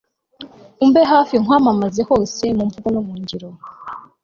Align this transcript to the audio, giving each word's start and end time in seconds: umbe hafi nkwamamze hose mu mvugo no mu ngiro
umbe 0.83 1.01
hafi 1.11 1.33
nkwamamze 1.43 2.01
hose 2.09 2.43
mu 2.57 2.63
mvugo 2.69 2.87
no 2.95 3.01
mu 3.07 3.13
ngiro 3.21 3.49